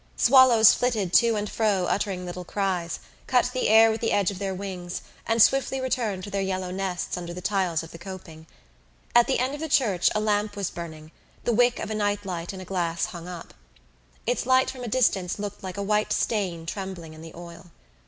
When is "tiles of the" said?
7.39-7.99